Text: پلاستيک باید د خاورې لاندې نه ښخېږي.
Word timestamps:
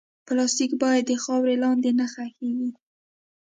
پلاستيک 0.27 0.71
باید 0.83 1.03
د 1.07 1.11
خاورې 1.23 1.55
لاندې 1.63 1.89
نه 1.99 2.05
ښخېږي. 2.13 2.69